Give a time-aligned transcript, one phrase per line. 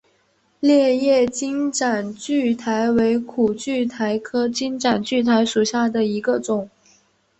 [0.59, 6.71] 裂叶金盏苣苔为苦苣苔科金盏苣苔属下的一个种。